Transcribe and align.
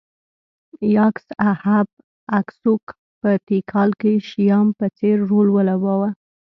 یاکس 0.95 1.27
اهب 1.51 1.87
اکسوک 2.39 2.83
په 3.19 3.29
تیکال 3.47 3.89
کې 4.01 4.13
شیام 4.29 4.67
په 4.77 4.85
څېر 4.97 5.17
رول 5.29 5.47
ولوباوه 5.51 6.09